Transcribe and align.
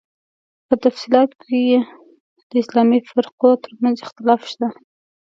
په 0.67 0.73
تفصیلاتو 0.83 1.35
کې 1.43 1.57
یې 1.69 1.79
د 2.49 2.51
اسلامي 2.63 2.99
فرقو 3.11 3.49
تر 3.63 3.71
منځ 3.81 3.97
اختلاف 4.05 4.41
شته. 4.51 4.67